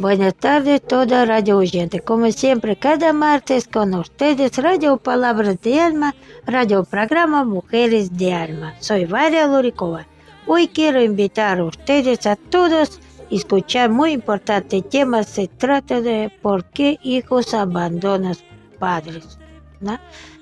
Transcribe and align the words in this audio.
Buenas 0.00 0.34
tardes, 0.34 0.80
toda 0.80 1.26
radio 1.26 1.58
oyente. 1.58 2.00
Como 2.00 2.32
siempre, 2.32 2.74
cada 2.74 3.12
martes 3.12 3.68
con 3.68 3.92
ustedes, 3.92 4.56
Radio 4.56 4.96
Palabras 4.96 5.60
de 5.60 5.78
Alma, 5.78 6.14
radio 6.46 6.84
programa 6.84 7.44
Mujeres 7.44 8.16
de 8.16 8.32
Alma. 8.32 8.74
Soy 8.80 9.04
Varia 9.04 9.46
Luricova. 9.46 10.06
Hoy 10.46 10.68
quiero 10.68 11.02
invitar 11.02 11.58
a 11.58 11.64
ustedes 11.64 12.26
a 12.26 12.36
todos 12.36 12.98
a 13.30 13.34
escuchar 13.34 13.90
muy 13.90 14.12
importante 14.12 14.80
tema. 14.80 15.22
Se 15.22 15.48
trata 15.48 16.00
de 16.00 16.32
por 16.40 16.64
qué 16.64 16.98
hijos 17.02 17.52
abandonan 17.52 18.36
padres. 18.78 19.38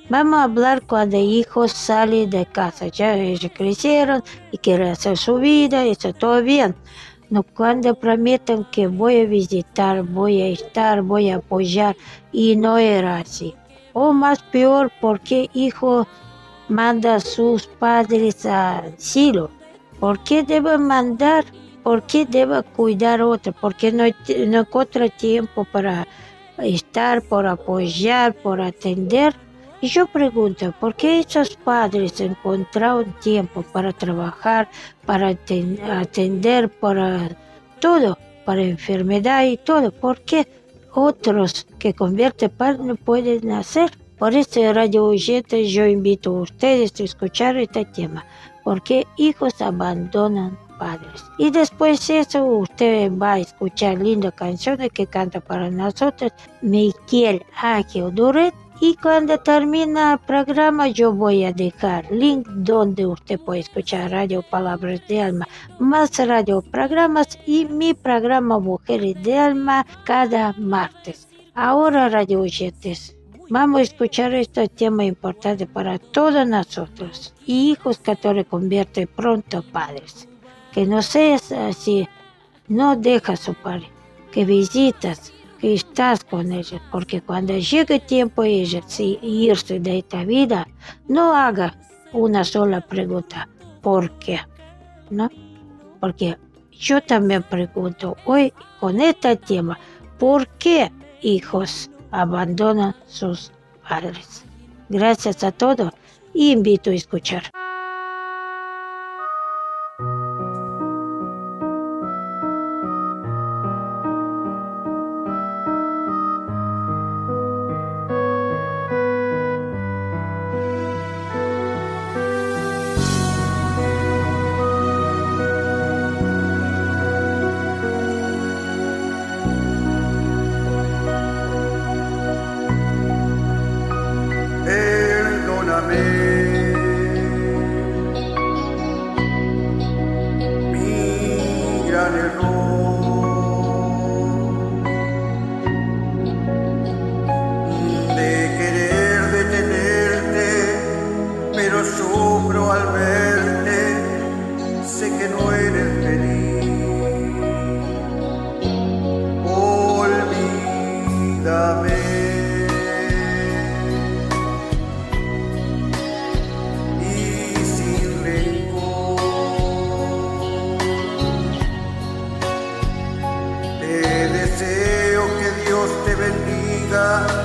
Vamos 0.09 0.39
a 0.39 0.45
hablar 0.45 0.83
cuando 0.83 1.17
hijos 1.17 1.73
salen 1.73 2.31
de 2.31 2.47
casa. 2.47 2.87
Ya 2.87 3.17
ellos 3.17 3.51
crecieron 3.53 4.23
y 4.53 4.59
quieren 4.59 4.87
hacer 4.87 5.17
su 5.17 5.39
vida, 5.39 5.85
eso 5.85 6.13
todo 6.13 6.45
bien 6.45 6.77
no 7.31 7.43
cuando 7.43 7.95
prometen 7.95 8.65
que 8.65 8.87
voy 8.87 9.21
a 9.21 9.25
visitar, 9.25 10.03
voy 10.03 10.41
a 10.41 10.49
estar, 10.49 11.03
voy 11.03 11.31
a 11.31 11.37
apoyar 11.37 11.97
y 12.33 12.57
no 12.57 12.79
era 12.79 13.19
así. 13.19 13.55
O 13.93 14.13
más 14.13 14.43
peor, 14.43 14.91
porque 15.01 15.51
hijo 15.53 16.07
manda 16.69 17.17
a 17.17 17.21
sus 17.21 17.67
padres 17.67 18.47
al 18.47 18.97
cielo. 18.99 19.51
¿Por 20.01 20.23
qué 20.25 20.43
debe 20.43 20.79
mandar? 20.79 21.45
¿Por 21.83 22.03
qué 22.05 22.25
debe 22.25 22.63
cuidar 22.63 23.21
a 23.21 23.27
otro? 23.27 23.53
Porque 23.61 23.91
no, 23.93 24.05
no 24.47 24.61
encuentra 24.61 25.09
tiempo 25.09 25.65
para 25.65 26.07
estar, 26.59 27.23
por 27.23 27.47
apoyar, 27.47 28.35
por 28.35 28.61
atender. 28.61 29.35
Y 29.81 29.87
yo 29.87 30.07
pregunto, 30.07 30.73
¿por 30.81 30.97
qué 30.97 31.21
esos 31.21 31.57
padres 31.57 32.21
encontraron 32.21 33.15
tiempo 33.21 33.63
para 33.63 33.93
trabajar, 33.93 34.69
para 35.07 35.29
atender, 35.29 36.69
para 36.69 37.31
todo, 37.79 38.19
para 38.45 38.63
enfermedad 38.63 39.45
y 39.45 39.57
todo? 39.57 39.93
¿Por 39.93 40.21
qué 40.23 40.49
otros 40.93 41.65
que 41.79 41.95
convierten 41.95 42.51
padres 42.51 42.81
no 42.81 42.97
pueden 42.97 43.53
hacer? 43.53 43.93
Por 44.19 44.35
eso, 44.35 44.73
Radio 44.73 45.05
Oyente, 45.05 45.65
yo 45.69 45.87
invito 45.87 46.37
a 46.37 46.41
ustedes 46.41 46.99
a 46.99 47.05
escuchar 47.05 47.57
este 47.57 47.85
tema. 47.85 48.27
¿Por 48.65 48.83
qué 48.83 49.07
hijos 49.17 49.63
abandonan 49.63 50.59
padres? 50.77 51.25
Y 51.39 51.51
después 51.51 52.05
de 52.09 52.19
eso, 52.19 52.45
usted 52.45 53.13
va 53.17 53.35
a 53.35 53.39
escuchar 53.39 53.99
lindas 53.99 54.35
canciones 54.35 54.91
que 54.91 55.07
canta 55.07 55.39
para 55.39 55.71
nosotros 55.71 56.33
Miquel 56.63 57.45
Ángel 57.55 58.13
Duret 58.13 58.53
y 58.81 58.95
cuando 58.97 59.39
termina 59.39 60.13
el 60.13 60.19
programa 60.21 60.89
yo 60.89 61.13
voy 61.13 61.45
a 61.45 61.53
dejar 61.53 62.11
link 62.11 62.47
donde 62.49 63.07
usted 63.07 63.39
puede 63.41 63.61
escuchar 63.61 64.11
Radio 64.11 64.43
Palabras 64.43 65.01
de 65.09 65.21
Alma, 65.21 65.49
más 65.79 66.17
radio 66.19 66.63
programas 66.63 67.39
y 67.47 67.65
mi 67.65 67.95
programa 67.95 68.59
Mujeres 68.59 69.21
de 69.23 69.37
Alma 69.37 69.85
cada 70.05 70.53
martes. 70.59 71.29
Ahora 71.55 72.09
Radio 72.09 72.41
Oyentes. 72.41 73.17
Vamos 73.51 73.81
a 73.81 73.83
escuchar 73.83 74.35
este 74.35 74.69
tema 74.69 75.05
importante 75.05 75.67
para 75.67 75.99
todos 75.99 76.47
nosotros. 76.47 77.35
Hijos 77.47 77.99
que 77.99 78.15
te 78.15 78.45
convierten 78.45 79.09
pronto 79.09 79.63
padres. 79.63 80.29
Que 80.73 80.87
no 80.87 81.01
seas 81.01 81.51
así, 81.51 82.07
no 82.69 82.95
dejas 82.95 83.41
su 83.41 83.55
padre, 83.55 83.91
que 84.31 84.45
visitas, 84.45 85.33
que 85.59 85.75
estás 85.75 86.25
con 86.25 86.53
ellos, 86.53 86.81
porque 86.91 87.21
cuando 87.21 87.57
llegue 87.57 88.01
tiempo 88.01 88.45
ellos 88.45 88.85
de 88.97 89.19
irse 89.23 89.81
de 89.81 89.99
esta 89.99 90.25
vida, 90.25 90.67
no 91.09 91.35
haga 91.35 91.77
una 92.13 92.45
sola 92.45 92.81
pregunta, 92.81 93.49
¿por 93.83 94.11
qué? 94.19 94.41
¿No? 95.11 95.29
Porque 96.01 96.37
yo 96.71 97.01
también 97.03 97.43
pregunto 97.43 98.17
hoy 98.25 98.53
con 98.81 99.01
este 99.01 99.37
tema, 99.37 99.79
¿por 100.19 100.47
qué 100.59 100.93
hijos 101.23 101.91
abandonan 102.11 102.95
sus 103.07 103.53
padres? 103.89 104.45
Gracias 104.89 105.43
a 105.43 105.53
todos 105.53 105.93
y 106.33 106.53
invito 106.53 106.91
a 106.91 106.95
escuchar. 106.95 107.43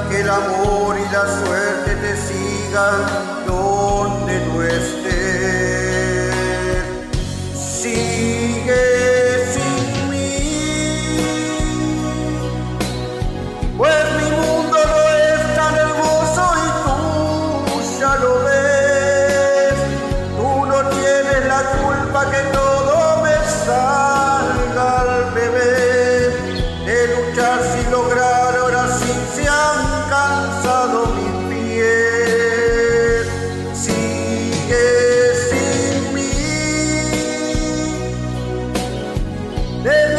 que 0.10 0.22
el 0.22 0.30
amor 0.30 0.96
y 0.98 1.12
la 1.12 1.26
suerte 1.28 1.96
te 1.96 2.16
sigan. 2.16 3.33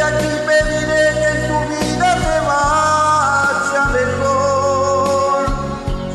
Aquí 0.07 0.31
pediré 0.47 1.03
que 1.19 1.27
en 1.33 1.39
tu 1.49 1.57
vida 1.73 2.09
se 2.23 2.37
vaya 2.49 3.83
mejor. 3.97 5.45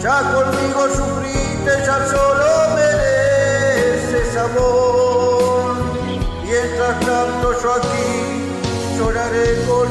Ya 0.00 0.16
conmigo 0.32 0.82
sufriste, 0.96 1.72
ya 1.84 1.98
solo 2.06 2.50
mereces 2.76 4.36
amor. 4.36 5.74
Mientras 6.44 7.00
tanto 7.00 7.46
yo 7.62 7.74
aquí 7.74 8.96
lloraré 8.96 9.46
por. 9.66 9.89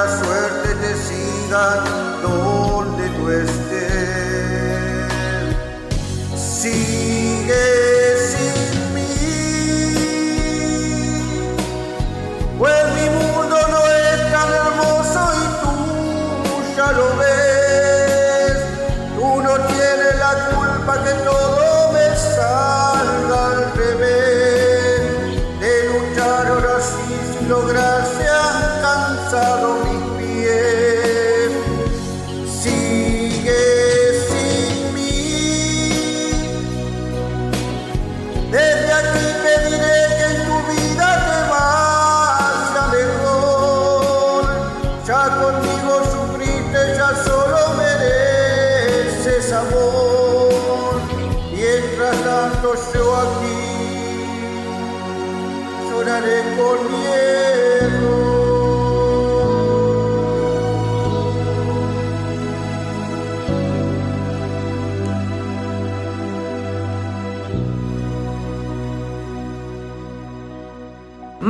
La 0.00 0.08
suerte 0.08 0.74
te 0.76 0.96
sigan 0.96 2.39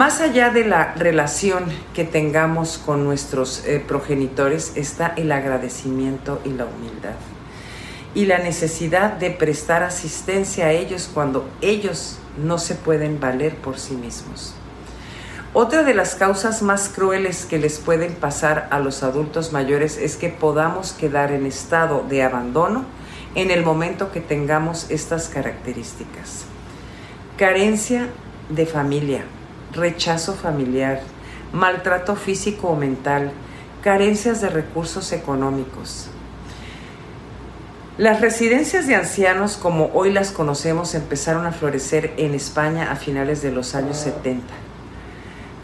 Más 0.01 0.21
allá 0.23 0.51
de 0.51 0.65
la 0.65 0.95
relación 0.95 1.65
que 1.95 2.05
tengamos 2.05 2.79
con 2.79 3.05
nuestros 3.05 3.67
eh, 3.67 3.85
progenitores 3.87 4.73
está 4.77 5.13
el 5.17 5.31
agradecimiento 5.31 6.41
y 6.45 6.51
la 6.51 6.65
humildad. 6.65 7.17
Y 8.15 8.27
la 8.27 8.39
necesidad 8.39 9.13
de 9.13 9.31
prestar 9.31 9.83
asistencia 9.83 10.67
a 10.67 10.73
ellos 10.73 11.09
cuando 11.13 11.49
ellos 11.61 12.19
no 12.37 12.59
se 12.59 12.75
pueden 12.75 13.21
valer 13.21 13.57
por 13.57 13.79
sí 13.79 13.95
mismos. 13.95 14.55
Otra 15.53 15.83
de 15.83 15.95
las 15.95 16.15
causas 16.15 16.63
más 16.63 16.89
crueles 16.89 17.45
que 17.45 17.59
les 17.59 17.79
pueden 17.79 18.15
pasar 18.15 18.69
a 18.71 18.79
los 18.79 19.03
adultos 19.03 19.53
mayores 19.53 19.97
es 19.99 20.17
que 20.17 20.29
podamos 20.29 20.93
quedar 20.93 21.33
en 21.33 21.45
estado 21.45 22.05
de 22.09 22.23
abandono 22.23 22.85
en 23.35 23.51
el 23.51 23.65
momento 23.65 24.13
que 24.13 24.21
tengamos 24.21 24.91
estas 24.91 25.29
características. 25.29 26.45
Carencia 27.37 28.09
de 28.49 28.65
familia, 28.67 29.25
rechazo 29.73 30.35
familiar, 30.35 31.01
maltrato 31.53 32.15
físico 32.15 32.69
o 32.69 32.77
mental, 32.77 33.33
carencias 33.83 34.41
de 34.41 34.51
recursos 34.51 35.13
económicos. 35.13 36.11
Las 38.01 38.23
residencias 38.23 38.87
de 38.87 38.95
ancianos, 38.95 39.59
como 39.59 39.91
hoy 39.93 40.11
las 40.11 40.33
conocemos, 40.33 40.95
empezaron 40.95 41.45
a 41.45 41.53
florecer 41.53 42.15
en 42.17 42.33
España 42.33 42.91
a 42.91 42.97
finales 42.97 43.43
de 43.43 43.53
los 43.53 43.75
años 43.75 43.99
70. 43.99 44.55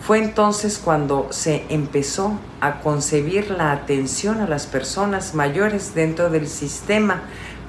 Fue 0.07 0.19
entonces 0.19 0.77
cuando 0.77 1.29
se 1.31 1.65
empezó 1.71 2.39
a 2.61 2.81
concebir 2.81 3.51
la 3.51 3.73
atención 3.73 4.43
a 4.43 4.47
las 4.47 4.67
personas 4.67 5.35
mayores 5.35 5.95
dentro 5.95 6.29
del 6.29 6.47
sistema 6.47 7.23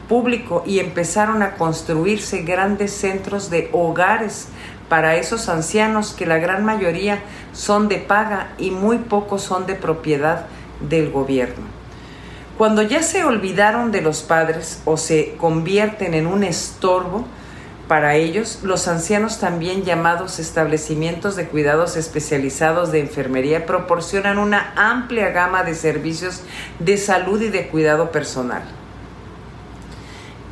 público 0.10 0.64
y 0.66 0.80
empezaron 0.80 1.44
a 1.44 1.54
construirse 1.54 2.42
grandes 2.42 2.92
centros 2.92 3.50
de 3.50 3.70
hogares 3.72 4.50
para 4.90 5.16
esos 5.16 5.48
ancianos 5.48 6.12
que 6.12 6.26
la 6.26 6.40
gran 6.40 6.66
mayoría 6.66 7.20
son 7.54 7.88
de 7.88 8.00
paga 8.00 8.50
y 8.58 8.72
muy 8.72 8.98
pocos 8.98 9.44
son 9.44 9.66
de 9.66 9.76
propiedad 9.76 10.46
del 10.82 11.10
gobierno. 11.10 11.77
Cuando 12.58 12.82
ya 12.82 13.04
se 13.04 13.24
olvidaron 13.24 13.92
de 13.92 14.02
los 14.02 14.24
padres 14.24 14.82
o 14.86 14.98
se 14.98 15.36
convierten 15.38 16.16
en 16.16 16.26
un 16.26 16.44
estorbo 16.44 17.26
para 17.88 18.16
ellos, 18.16 18.60
los 18.64 18.88
ancianos 18.88 19.40
también 19.40 19.84
llamados 19.84 20.40
establecimientos 20.40 21.36
de 21.36 21.48
cuidados 21.48 21.96
especializados 21.96 22.92
de 22.92 23.00
enfermería 23.00 23.68
proporcionan 23.68 24.40
una 24.40 24.74
amplia 24.76 25.30
gama 25.30 25.64
de 25.64 25.76
servicios 25.76 26.42
de 26.80 26.98
salud 26.98 27.40
y 27.42 27.50
de 27.50 27.68
cuidado 27.68 28.12
personal. 28.12 28.64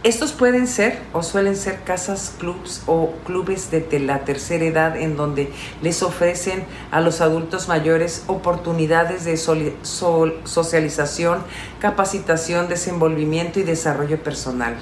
Estos 0.06 0.32
pueden 0.34 0.68
ser 0.68 1.00
o 1.14 1.24
suelen 1.24 1.56
ser 1.56 1.82
casas, 1.82 2.36
clubs 2.38 2.84
o 2.86 3.16
clubes 3.26 3.72
de 3.72 4.00
la 4.00 4.20
tercera 4.20 4.64
edad 4.64 4.96
en 4.96 5.18
donde 5.18 5.52
les 5.82 6.04
ofrecen 6.04 6.64
a 6.92 7.02
los 7.02 7.22
adultos 7.22 7.68
mayores 7.68 8.24
oportunidades 8.28 9.26
de 9.26 9.36
socialización, 9.36 11.40
capacitación, 11.80 12.70
desenvolvimiento 12.70 13.60
y 13.60 13.64
desarrollo 13.64 14.22
personal. 14.22 14.76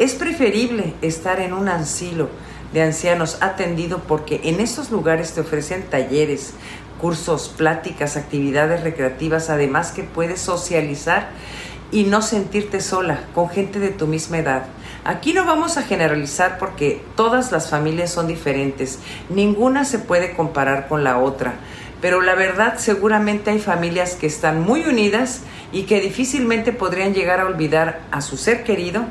Es 0.00 0.14
preferible 0.14 0.94
estar 1.02 1.38
en 1.38 1.52
un 1.52 1.68
asilo 1.68 2.28
de 2.72 2.82
ancianos 2.82 3.38
atendido 3.42 4.02
porque 4.08 4.40
en 4.42 4.58
estos 4.58 4.90
lugares 4.90 5.34
te 5.34 5.42
ofrecen 5.42 5.84
talleres, 5.84 6.54
cursos, 7.00 7.48
pláticas, 7.48 8.16
actividades 8.16 8.82
recreativas, 8.82 9.50
además 9.50 9.92
que 9.92 10.02
puedes 10.02 10.40
socializar 10.40 11.30
y 11.94 12.02
no 12.02 12.22
sentirte 12.22 12.80
sola 12.80 13.20
con 13.36 13.48
gente 13.48 13.78
de 13.78 13.90
tu 13.90 14.08
misma 14.08 14.38
edad. 14.38 14.64
Aquí 15.04 15.32
no 15.32 15.44
vamos 15.44 15.76
a 15.76 15.84
generalizar 15.84 16.58
porque 16.58 17.00
todas 17.14 17.52
las 17.52 17.70
familias 17.70 18.10
son 18.10 18.26
diferentes, 18.26 18.98
ninguna 19.30 19.84
se 19.84 20.00
puede 20.00 20.34
comparar 20.34 20.88
con 20.88 21.04
la 21.04 21.18
otra, 21.18 21.54
pero 22.00 22.20
la 22.20 22.34
verdad 22.34 22.78
seguramente 22.78 23.52
hay 23.52 23.60
familias 23.60 24.16
que 24.16 24.26
están 24.26 24.60
muy 24.60 24.80
unidas 24.80 25.42
y 25.70 25.84
que 25.84 26.00
difícilmente 26.00 26.72
podrían 26.72 27.14
llegar 27.14 27.38
a 27.38 27.46
olvidar 27.46 28.00
a 28.10 28.22
su 28.22 28.36
ser 28.36 28.64
querido 28.64 29.04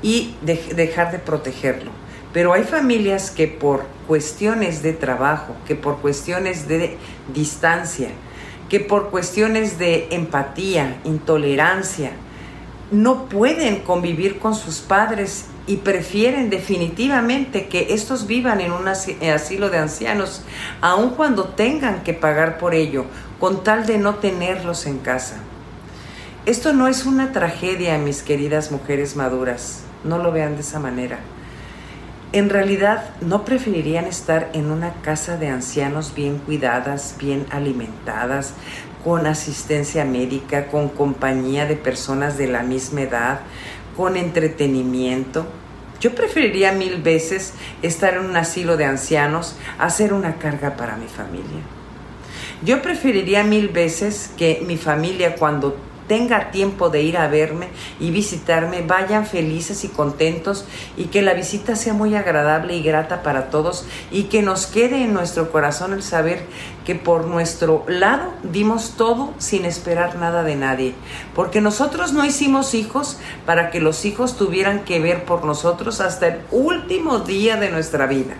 y 0.00 0.36
de 0.42 0.62
dejar 0.76 1.10
de 1.10 1.18
protegerlo. 1.18 1.90
Pero 2.32 2.52
hay 2.52 2.62
familias 2.62 3.32
que 3.32 3.48
por 3.48 3.84
cuestiones 4.06 4.80
de 4.84 4.92
trabajo, 4.92 5.56
que 5.66 5.74
por 5.74 5.98
cuestiones 5.98 6.68
de 6.68 6.98
distancia, 7.34 8.10
que 8.68 8.78
por 8.78 9.10
cuestiones 9.10 9.80
de 9.80 10.06
empatía, 10.10 11.00
intolerancia, 11.02 12.12
no 12.90 13.26
pueden 13.26 13.80
convivir 13.80 14.38
con 14.38 14.54
sus 14.54 14.78
padres 14.78 15.46
y 15.66 15.76
prefieren 15.76 16.48
definitivamente 16.48 17.68
que 17.68 17.92
estos 17.92 18.26
vivan 18.26 18.60
en 18.60 18.72
un 18.72 18.88
asilo 18.88 19.68
de 19.68 19.78
ancianos, 19.78 20.42
aun 20.80 21.10
cuando 21.10 21.44
tengan 21.44 22.02
que 22.02 22.14
pagar 22.14 22.58
por 22.58 22.74
ello, 22.74 23.04
con 23.38 23.62
tal 23.62 23.86
de 23.86 23.98
no 23.98 24.16
tenerlos 24.16 24.86
en 24.86 24.98
casa. 24.98 25.36
Esto 26.46 26.72
no 26.72 26.88
es 26.88 27.04
una 27.04 27.32
tragedia, 27.32 27.98
mis 27.98 28.22
queridas 28.22 28.72
mujeres 28.72 29.16
maduras, 29.16 29.82
no 30.04 30.16
lo 30.16 30.32
vean 30.32 30.54
de 30.54 30.62
esa 30.62 30.80
manera. 30.80 31.18
En 32.32 32.50
realidad, 32.50 33.10
¿no 33.20 33.44
preferirían 33.44 34.04
estar 34.04 34.50
en 34.52 34.70
una 34.70 34.92
casa 35.02 35.36
de 35.38 35.48
ancianos 35.48 36.14
bien 36.14 36.38
cuidadas, 36.38 37.16
bien 37.18 37.46
alimentadas, 37.50 38.52
con 39.08 39.26
asistencia 39.26 40.04
médica, 40.04 40.66
con 40.66 40.90
compañía 40.90 41.64
de 41.64 41.76
personas 41.76 42.36
de 42.36 42.46
la 42.46 42.62
misma 42.62 43.00
edad, 43.00 43.40
con 43.96 44.18
entretenimiento. 44.18 45.46
Yo 45.98 46.14
preferiría 46.14 46.72
mil 46.72 47.00
veces 47.00 47.54
estar 47.80 48.12
en 48.18 48.26
un 48.26 48.36
asilo 48.36 48.76
de 48.76 48.84
ancianos 48.84 49.56
a 49.78 49.88
ser 49.88 50.12
una 50.12 50.34
carga 50.34 50.76
para 50.76 50.98
mi 50.98 51.06
familia. 51.06 51.62
Yo 52.62 52.82
preferiría 52.82 53.44
mil 53.44 53.70
veces 53.70 54.30
que 54.36 54.62
mi 54.66 54.76
familia 54.76 55.36
cuando 55.36 55.78
tenga 56.08 56.50
tiempo 56.50 56.88
de 56.88 57.02
ir 57.02 57.16
a 57.16 57.28
verme 57.28 57.68
y 58.00 58.10
visitarme, 58.10 58.82
vayan 58.82 59.26
felices 59.26 59.84
y 59.84 59.88
contentos 59.88 60.64
y 60.96 61.04
que 61.04 61.22
la 61.22 61.34
visita 61.34 61.76
sea 61.76 61.92
muy 61.92 62.16
agradable 62.16 62.74
y 62.74 62.82
grata 62.82 63.22
para 63.22 63.50
todos 63.50 63.86
y 64.10 64.24
que 64.24 64.42
nos 64.42 64.66
quede 64.66 65.04
en 65.04 65.14
nuestro 65.14 65.52
corazón 65.52 65.92
el 65.92 66.02
saber 66.02 66.46
que 66.84 66.94
por 66.94 67.26
nuestro 67.26 67.84
lado 67.86 68.32
dimos 68.42 68.94
todo 68.96 69.34
sin 69.38 69.66
esperar 69.66 70.16
nada 70.16 70.42
de 70.42 70.56
nadie, 70.56 70.94
porque 71.34 71.60
nosotros 71.60 72.12
no 72.12 72.24
hicimos 72.24 72.74
hijos 72.74 73.18
para 73.44 73.70
que 73.70 73.80
los 73.80 74.04
hijos 74.06 74.36
tuvieran 74.36 74.84
que 74.84 74.98
ver 74.98 75.24
por 75.24 75.44
nosotros 75.44 76.00
hasta 76.00 76.28
el 76.28 76.40
último 76.50 77.18
día 77.20 77.56
de 77.56 77.70
nuestra 77.70 78.06
vida. 78.06 78.34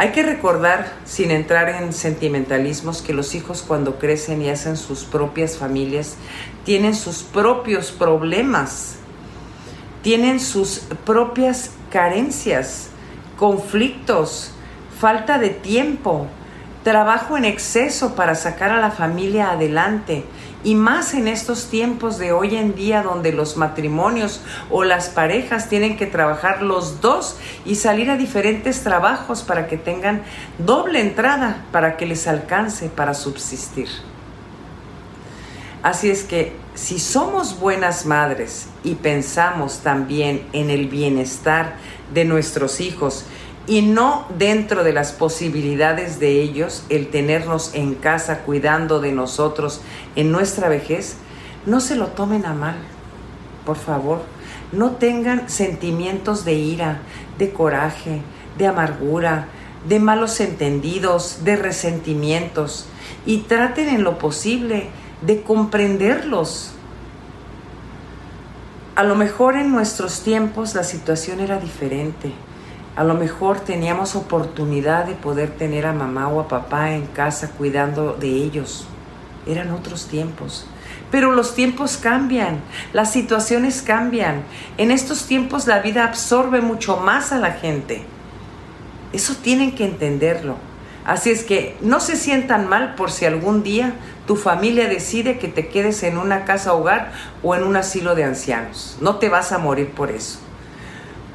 Hay 0.00 0.12
que 0.12 0.22
recordar, 0.22 0.90
sin 1.04 1.30
entrar 1.30 1.68
en 1.68 1.92
sentimentalismos, 1.92 3.02
que 3.02 3.12
los 3.12 3.34
hijos 3.34 3.62
cuando 3.62 3.98
crecen 3.98 4.40
y 4.40 4.48
hacen 4.48 4.78
sus 4.78 5.04
propias 5.04 5.58
familias, 5.58 6.16
tienen 6.64 6.94
sus 6.94 7.22
propios 7.22 7.90
problemas, 7.90 8.94
tienen 10.00 10.40
sus 10.40 10.84
propias 11.04 11.72
carencias, 11.90 12.88
conflictos, 13.36 14.52
falta 14.98 15.38
de 15.38 15.50
tiempo, 15.50 16.28
trabajo 16.82 17.36
en 17.36 17.44
exceso 17.44 18.14
para 18.14 18.36
sacar 18.36 18.70
a 18.70 18.80
la 18.80 18.92
familia 18.92 19.50
adelante. 19.50 20.24
Y 20.62 20.74
más 20.74 21.14
en 21.14 21.26
estos 21.26 21.68
tiempos 21.68 22.18
de 22.18 22.32
hoy 22.32 22.54
en 22.54 22.74
día 22.74 23.02
donde 23.02 23.32
los 23.32 23.56
matrimonios 23.56 24.42
o 24.70 24.84
las 24.84 25.08
parejas 25.08 25.70
tienen 25.70 25.96
que 25.96 26.06
trabajar 26.06 26.60
los 26.60 27.00
dos 27.00 27.38
y 27.64 27.76
salir 27.76 28.10
a 28.10 28.18
diferentes 28.18 28.82
trabajos 28.82 29.42
para 29.42 29.66
que 29.66 29.78
tengan 29.78 30.22
doble 30.58 31.00
entrada 31.00 31.64
para 31.72 31.96
que 31.96 32.04
les 32.04 32.26
alcance 32.26 32.90
para 32.90 33.14
subsistir. 33.14 33.88
Así 35.82 36.10
es 36.10 36.24
que 36.24 36.54
si 36.74 36.98
somos 36.98 37.58
buenas 37.58 38.04
madres 38.04 38.68
y 38.84 38.96
pensamos 38.96 39.78
también 39.78 40.46
en 40.52 40.68
el 40.68 40.88
bienestar 40.88 41.76
de 42.12 42.26
nuestros 42.26 42.80
hijos 42.80 43.24
y 43.66 43.82
no 43.82 44.26
dentro 44.38 44.84
de 44.84 44.92
las 44.92 45.12
posibilidades 45.12 46.18
de 46.18 46.40
ellos 46.40 46.84
el 46.88 47.08
tenernos 47.08 47.74
en 47.74 47.94
casa 47.94 48.40
cuidando 48.40 49.00
de 49.00 49.12
nosotros 49.12 49.80
en 50.16 50.32
nuestra 50.32 50.68
vejez, 50.68 51.16
no 51.66 51.80
se 51.80 51.96
lo 51.96 52.08
tomen 52.08 52.46
a 52.46 52.54
mal, 52.54 52.76
por 53.64 53.76
favor. 53.76 54.22
No 54.72 54.92
tengan 54.92 55.48
sentimientos 55.48 56.44
de 56.44 56.54
ira, 56.54 57.00
de 57.38 57.52
coraje, 57.52 58.22
de 58.56 58.66
amargura, 58.66 59.48
de 59.88 59.98
malos 59.98 60.40
entendidos, 60.40 61.44
de 61.44 61.56
resentimientos 61.56 62.86
y 63.26 63.38
traten 63.38 63.88
en 63.88 64.04
lo 64.04 64.18
posible 64.18 64.88
de 65.22 65.42
comprenderlos. 65.42 66.72
A 68.96 69.04
lo 69.04 69.14
mejor 69.14 69.56
en 69.56 69.72
nuestros 69.72 70.22
tiempos 70.22 70.74
la 70.74 70.84
situación 70.84 71.40
era 71.40 71.58
diferente. 71.58 72.32
A 72.96 73.04
lo 73.04 73.14
mejor 73.14 73.60
teníamos 73.60 74.16
oportunidad 74.16 75.04
de 75.04 75.14
poder 75.14 75.50
tener 75.50 75.86
a 75.86 75.92
mamá 75.92 76.28
o 76.28 76.40
a 76.40 76.48
papá 76.48 76.92
en 76.92 77.06
casa 77.06 77.50
cuidando 77.50 78.14
de 78.14 78.28
ellos. 78.28 78.86
Eran 79.46 79.70
otros 79.70 80.06
tiempos. 80.06 80.66
Pero 81.10 81.32
los 81.32 81.54
tiempos 81.54 81.96
cambian, 81.96 82.60
las 82.92 83.12
situaciones 83.12 83.82
cambian. 83.82 84.42
En 84.76 84.90
estos 84.90 85.26
tiempos 85.26 85.66
la 85.66 85.80
vida 85.80 86.04
absorbe 86.04 86.60
mucho 86.60 86.96
más 86.96 87.32
a 87.32 87.38
la 87.38 87.52
gente. 87.52 88.02
Eso 89.12 89.34
tienen 89.40 89.74
que 89.74 89.84
entenderlo. 89.84 90.56
Así 91.04 91.30
es 91.30 91.44
que 91.44 91.76
no 91.80 92.00
se 92.00 92.16
sientan 92.16 92.68
mal 92.68 92.94
por 92.94 93.10
si 93.10 93.24
algún 93.24 93.62
día 93.62 93.94
tu 94.26 94.36
familia 94.36 94.88
decide 94.88 95.38
que 95.38 95.48
te 95.48 95.68
quedes 95.68 96.02
en 96.02 96.18
una 96.18 96.44
casa 96.44 96.74
hogar 96.74 97.12
o 97.42 97.54
en 97.54 97.64
un 97.64 97.76
asilo 97.76 98.14
de 98.14 98.24
ancianos. 98.24 98.98
No 99.00 99.16
te 99.16 99.28
vas 99.28 99.52
a 99.52 99.58
morir 99.58 99.90
por 99.90 100.10
eso. 100.10 100.38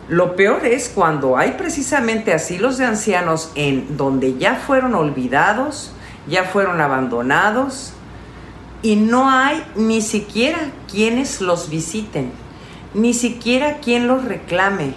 Lo 0.07 0.35
peor 0.35 0.65
es 0.65 0.89
cuando 0.89 1.35
hay 1.35 1.51
precisamente 1.53 2.31
asilos 2.31 2.77
de 2.77 2.85
ancianos 2.85 3.51
en 3.55 3.97
donde 3.97 4.37
ya 4.37 4.55
fueron 4.55 4.93
olvidados, 4.93 5.93
ya 6.27 6.43
fueron 6.43 6.79
abandonados 6.79 7.93
y 8.83 8.97
no 8.97 9.31
hay 9.31 9.63
ni 9.75 10.01
siquiera 10.01 10.59
quienes 10.91 11.41
los 11.41 11.71
visiten, 11.71 12.31
ni 12.93 13.15
siquiera 13.15 13.79
quien 13.79 14.07
los 14.07 14.25
reclame, 14.25 14.93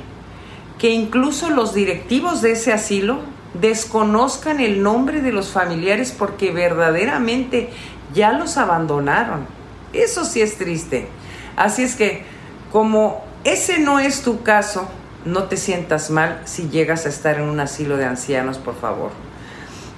que 0.79 0.91
incluso 0.91 1.49
los 1.49 1.73
directivos 1.73 2.43
de 2.43 2.53
ese 2.53 2.75
asilo 2.75 3.21
desconozcan 3.55 4.61
el 4.61 4.83
nombre 4.83 5.23
de 5.23 5.33
los 5.33 5.49
familiares 5.49 6.15
porque 6.17 6.50
verdaderamente 6.50 7.71
ya 8.12 8.33
los 8.33 8.59
abandonaron. 8.59 9.47
Eso 9.95 10.27
sí 10.27 10.43
es 10.43 10.59
triste. 10.59 11.09
Así 11.57 11.83
es 11.83 11.97
que 11.97 12.25
como 12.71 13.25
ese 13.45 13.79
no 13.79 13.99
es 13.99 14.23
tu 14.23 14.43
caso, 14.43 14.88
no 15.25 15.44
te 15.44 15.56
sientas 15.56 16.10
mal 16.10 16.42
si 16.44 16.68
llegas 16.68 17.06
a 17.06 17.08
estar 17.08 17.37
en 17.37 17.48
un 17.48 17.60
asilo 17.60 17.96
de 17.96 18.04
ancianos, 18.04 18.58
por 18.58 18.75
favor. 18.75 19.10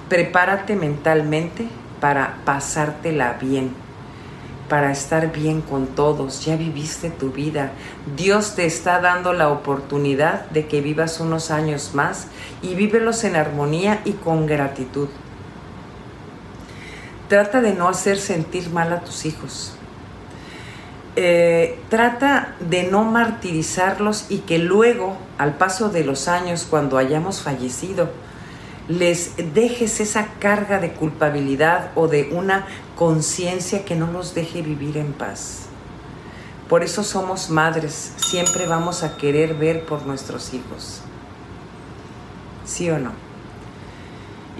Prepárate 0.09 0.75
mentalmente 0.75 1.67
para 1.99 2.37
pasártela 2.45 3.37
bien 3.39 3.73
para 4.71 4.89
estar 4.89 5.33
bien 5.33 5.59
con 5.59 5.87
todos. 5.87 6.45
Ya 6.45 6.55
viviste 6.55 7.09
tu 7.09 7.29
vida. 7.29 7.73
Dios 8.15 8.55
te 8.55 8.65
está 8.65 9.01
dando 9.01 9.33
la 9.33 9.49
oportunidad 9.49 10.49
de 10.51 10.65
que 10.65 10.79
vivas 10.79 11.19
unos 11.19 11.51
años 11.51 11.91
más 11.93 12.27
y 12.61 12.75
vívelos 12.75 13.25
en 13.25 13.35
armonía 13.35 13.99
y 14.05 14.13
con 14.13 14.45
gratitud. 14.45 15.09
Trata 17.27 17.59
de 17.59 17.73
no 17.73 17.89
hacer 17.89 18.17
sentir 18.17 18.69
mal 18.69 18.93
a 18.93 19.01
tus 19.01 19.25
hijos. 19.25 19.75
Eh, 21.17 21.77
trata 21.89 22.55
de 22.61 22.83
no 22.83 23.03
martirizarlos 23.03 24.27
y 24.29 24.39
que 24.39 24.59
luego, 24.59 25.17
al 25.37 25.55
paso 25.57 25.89
de 25.89 26.05
los 26.05 26.29
años, 26.29 26.65
cuando 26.69 26.97
hayamos 26.97 27.41
fallecido, 27.41 28.09
les 28.87 29.35
dejes 29.53 29.99
esa 29.99 30.27
carga 30.39 30.79
de 30.79 30.93
culpabilidad 30.93 31.91
o 31.95 32.07
de 32.07 32.29
una 32.31 32.65
conciencia 32.95 33.83
que 33.83 33.95
no 33.95 34.07
los 34.11 34.33
deje 34.33 34.61
vivir 34.61 34.97
en 34.97 35.11
paz. 35.13 35.63
Por 36.69 36.83
eso 36.83 37.03
somos 37.03 37.49
madres, 37.49 38.13
siempre 38.15 38.65
vamos 38.65 39.03
a 39.03 39.17
querer 39.17 39.55
ver 39.55 39.85
por 39.85 40.05
nuestros 40.05 40.53
hijos. 40.53 41.01
¿Sí 42.65 42.89
o 42.89 42.97
no? 42.97 43.30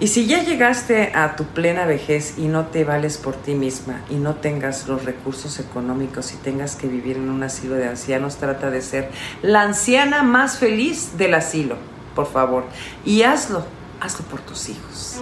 Y 0.02 0.08
si 0.08 0.26
ya 0.26 0.42
llegaste 0.42 1.12
a 1.14 1.36
tu 1.36 1.44
plena 1.44 1.86
vejez 1.86 2.34
y 2.36 2.48
no 2.48 2.66
te 2.66 2.82
vales 2.82 3.18
por 3.18 3.36
ti 3.36 3.54
misma 3.54 4.00
y 4.10 4.16
no 4.16 4.34
tengas 4.34 4.88
los 4.88 5.04
recursos 5.04 5.60
económicos 5.60 6.32
y 6.32 6.38
tengas 6.38 6.74
que 6.74 6.88
vivir 6.88 7.18
en 7.18 7.30
un 7.30 7.44
asilo 7.44 7.76
de 7.76 7.86
ancianos, 7.86 8.34
trata 8.38 8.68
de 8.72 8.82
ser 8.82 9.12
la 9.42 9.62
anciana 9.62 10.24
más 10.24 10.58
feliz 10.58 11.16
del 11.18 11.34
asilo, 11.34 11.76
por 12.16 12.26
favor. 12.26 12.64
Y 13.04 13.22
hazlo 13.22 13.64
hazlo 14.00 14.24
por 14.24 14.40
tus 14.40 14.70
hijos. 14.70 15.20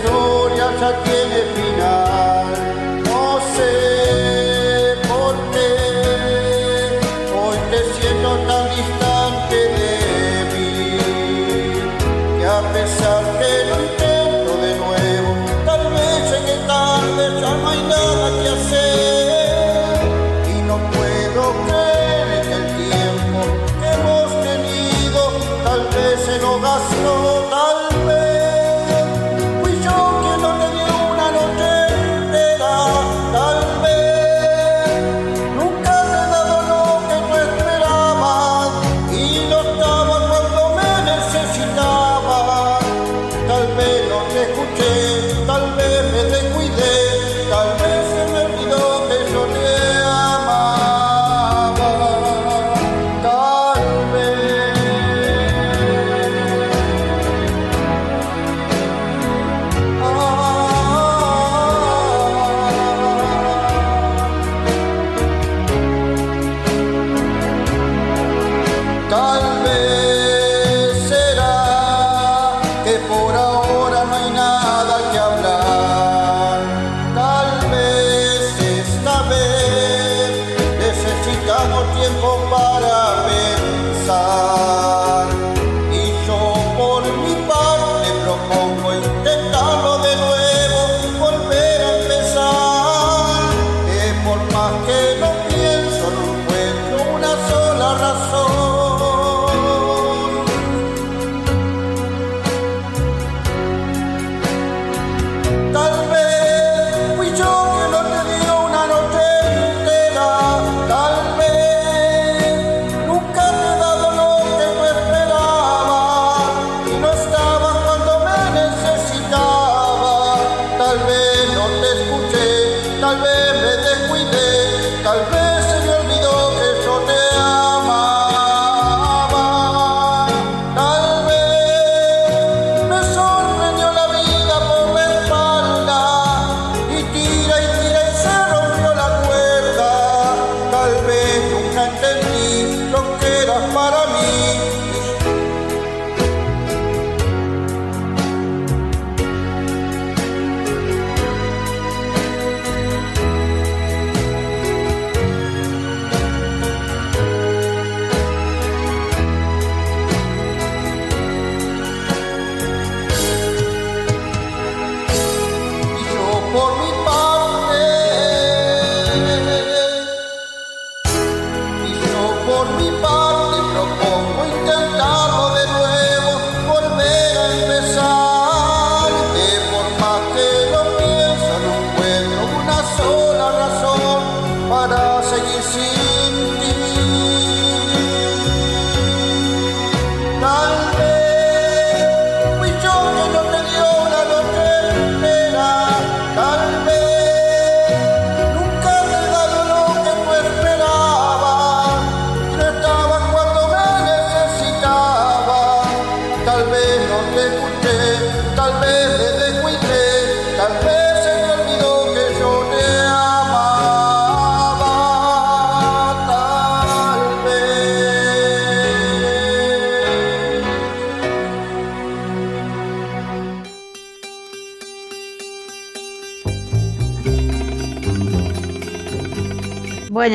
Que 0.00 0.08
esa 0.08 0.16
historia 0.16 0.80
ya 0.80 1.02
tiene 1.02 1.19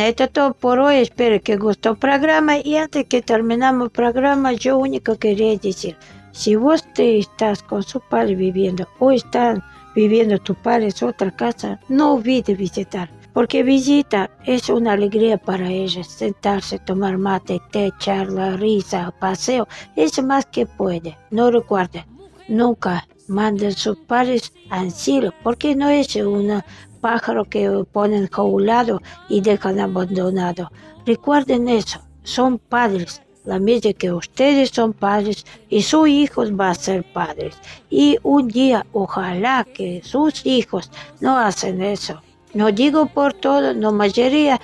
Es 0.06 0.16
todo 0.32 0.54
por 0.54 0.78
hoy. 0.78 0.98
Espero 0.98 1.42
que 1.42 1.58
gustó 1.58 1.96
programa. 1.96 2.60
Y 2.60 2.76
antes 2.76 3.08
que 3.08 3.24
terminamos 3.24 3.90
programa, 3.90 4.54
yo 4.54 4.78
único 4.78 5.18
quería 5.18 5.58
decir, 5.58 5.98
si 6.32 6.56
vos 6.56 6.84
te 6.94 7.18
estás 7.18 7.64
con 7.64 7.82
su 7.82 8.00
padre 8.02 8.36
viviendo 8.36 8.88
o 9.00 9.12
están 9.12 9.64
viviendo 9.96 10.38
tu 10.38 10.54
padre 10.54 10.90
en 10.90 11.08
otra 11.08 11.32
casa, 11.36 11.80
no 11.90 12.14
olvides 12.14 12.56
visitar. 12.56 13.10
Porque 13.34 13.64
visita 13.64 14.30
es 14.46 14.70
una 14.70 14.92
alegría 14.92 15.40
para 15.40 15.72
ellos. 15.72 16.06
Sentarse, 16.06 16.78
tomar 16.78 17.18
mate, 17.18 17.60
té, 17.72 17.92
charla, 17.98 18.58
risa, 18.58 19.12
paseo, 19.20 19.68
es 19.96 20.22
más 20.22 20.46
que 20.46 20.68
puede. 20.68 21.18
No 21.32 21.50
recuerden, 21.50 22.06
nunca 22.48 23.08
manden 23.28 23.72
sus 23.72 23.98
padres 24.02 24.54
al 24.70 24.92
cielo, 24.92 25.34
porque 25.42 25.76
no 25.76 25.90
es 25.90 26.16
una 26.16 26.64
pájaro 27.06 27.46
que 27.46 27.70
ponen 27.92 28.28
jaulado 28.30 29.00
y 29.30 29.40
dejan 29.40 29.80
abandonado. 29.80 30.72
Recuerden 31.06 31.70
eso, 31.70 32.00
son 32.24 32.58
padres, 32.58 33.22
la 33.44 33.60
misma 33.60 33.94
que 33.94 34.12
ustedes 34.12 34.72
son 34.72 34.92
padres 34.92 35.46
y 35.70 35.84
sus 35.84 36.08
hijos 36.10 36.56
van 36.56 36.72
a 36.72 36.74
ser 36.74 37.04
padres. 37.14 37.54
Y 37.92 38.18
un 38.24 38.48
día, 38.48 38.88
ojalá 38.92 39.68
que 39.76 40.02
sus 40.04 40.44
hijos 40.48 40.90
no 41.22 41.38
hacen 41.38 41.84
eso. 41.84 42.24
No 42.56 42.72
digo 42.72 43.06
por 43.06 43.34
todo, 43.34 43.76
no 43.76 43.92
mayoría 43.92 44.60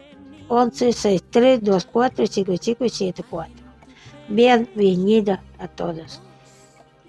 11 0.49 0.93
63 0.93 1.61
24 1.61 2.27
55 2.27 2.89
74. 2.89 3.53
Bienvenida 4.29 5.43
a 5.59 5.67
todos. 5.67 6.21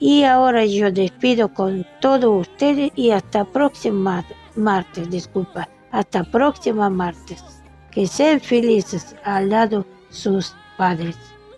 Y 0.00 0.24
ahora 0.24 0.64
yo 0.64 0.90
despido 0.90 1.52
con 1.52 1.86
todos 2.00 2.48
ustedes 2.48 2.92
y 2.94 3.10
hasta 3.10 3.44
próxima 3.44 4.24
martes, 4.56 5.10
disculpa, 5.10 5.68
hasta 5.90 6.24
próxima 6.24 6.90
martes. 6.90 7.42
Que 7.90 8.06
sean 8.06 8.40
felices 8.40 9.16
al 9.24 9.50
lado 9.50 9.84
sus 10.10 10.54
padres. 10.76 11.16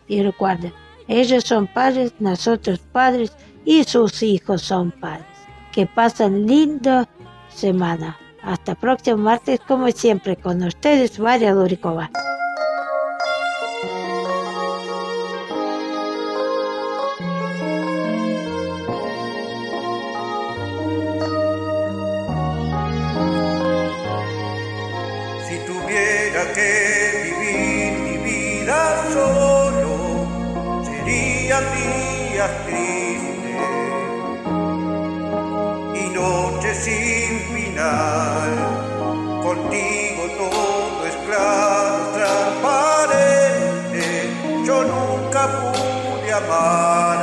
Y 0.08 0.22
recuerden, 0.22 0.72
ellos 1.08 1.44
son 1.44 1.66
padres, 1.66 2.14
nosotros 2.18 2.78
padres 2.92 3.32
y 3.64 3.84
sus 3.84 4.22
hijos 4.22 4.62
son 4.62 4.90
padres. 4.90 5.26
Que 5.72 5.86
pasen 5.86 6.46
linda 6.46 7.08
semana. 7.48 8.16
Hasta 8.42 8.74
próximo 8.74 9.18
martes, 9.18 9.61
como 9.61 9.90
siempre, 9.90 10.37
con 10.37 10.62
ustedes, 10.62 11.18
Varia 11.18 11.53
Lurikova. 11.53 12.11
Si 25.46 25.57
tuviera 25.66 26.53
que 26.55 26.70
vivir 27.24 27.92
mi 28.07 28.16
vida 28.24 29.05
solo, 29.12 30.85
serían 30.85 31.64
días 31.76 32.66
tristes 32.66 33.09
glória. 46.60 47.19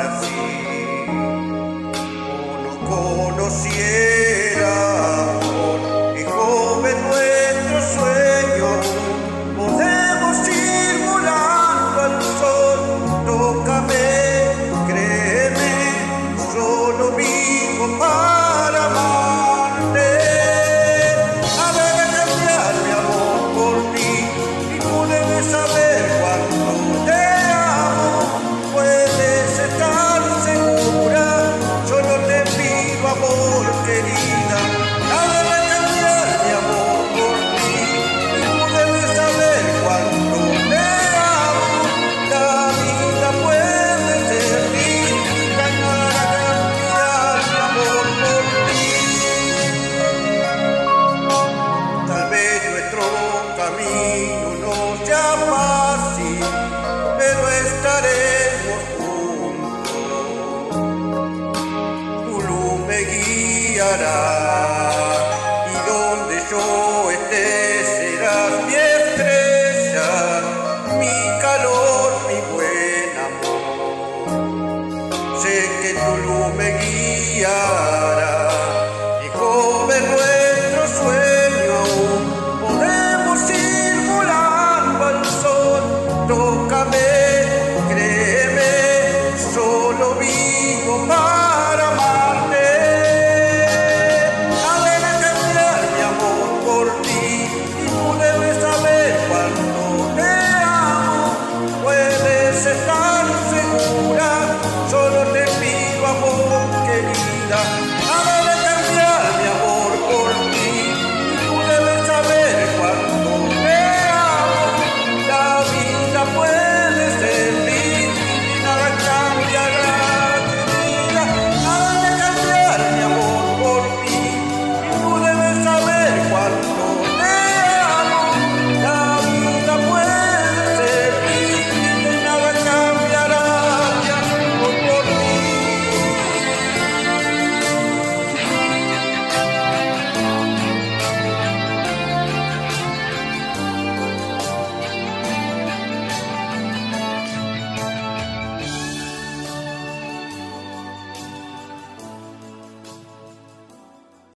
Yo 66.49 67.11
esté 67.11 67.66